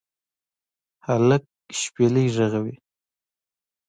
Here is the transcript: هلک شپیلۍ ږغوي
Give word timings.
هلک 1.07 1.43
شپیلۍ 1.79 2.27
ږغوي 2.35 2.75